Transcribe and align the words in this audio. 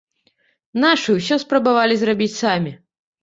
Нашы 0.85 1.15
ўсё 1.17 1.35
спрабавалі 1.45 1.99
зрабіць 2.05 2.33
самі. 2.41 2.73